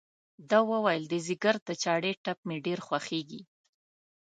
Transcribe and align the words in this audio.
ده 0.49 0.59
وویل 0.71 1.03
د 1.09 1.15
ځګر 1.27 1.55
د 1.67 1.69
چړې 1.83 2.11
ټپ 2.23 2.39
مې 2.47 2.57
ډېر 2.65 2.79
خوږېږي. 2.85 3.41